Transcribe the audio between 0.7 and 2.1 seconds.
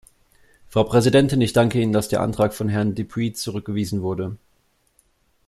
Präsidentin, ich danke Ihnen, dass